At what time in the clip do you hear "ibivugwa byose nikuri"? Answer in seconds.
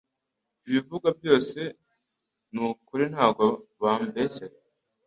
0.67-3.03